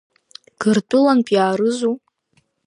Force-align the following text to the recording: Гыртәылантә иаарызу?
Гыртәылантә 0.61 1.31
иаарызу? 1.35 1.93